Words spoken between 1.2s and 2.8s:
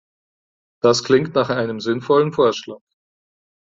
nach einem sinnvollen Vorschlag.